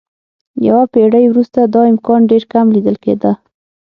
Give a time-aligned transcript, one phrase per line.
[0.67, 3.31] یوه پېړۍ وروسته دا امکان ډېر کم لیدل کېده.